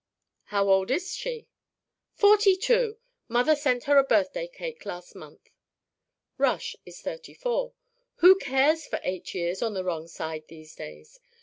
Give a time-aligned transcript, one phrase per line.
[0.45, 1.47] "How old is she"
[2.15, 2.97] "Forty two.
[3.27, 5.51] Mother sent her a birthday cake last month."
[6.39, 7.73] "Rush is thirty four.
[8.15, 11.19] Who cares for eight years on the wrong side these days?